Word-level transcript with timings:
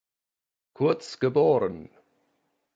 Kurz 0.73 1.19
geboren. 1.19 1.91